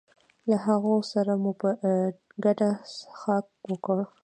[0.49, 1.69] له هغو سره مو په
[2.43, 3.97] ګډه څښاک وکړ.